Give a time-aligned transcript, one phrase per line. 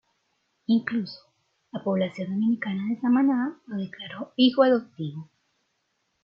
[0.65, 1.29] Incluso,
[1.71, 5.29] la población dominicana de Samaná lo declaró "Hijo Adoptivo".